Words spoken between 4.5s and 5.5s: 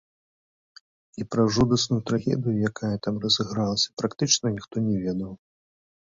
ніхто не ведаў.